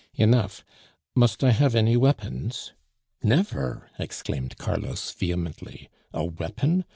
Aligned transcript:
"Enough. 0.15 0.65
Must 1.13 1.43
I 1.43 1.51
have 1.51 1.75
any 1.75 1.95
weapons?" 1.95 2.73
"Never!" 3.21 3.91
exclaimed 3.99 4.57
Carlos 4.57 5.11
vehemently. 5.11 5.89
"A 6.11 6.25
weapon? 6.25 6.85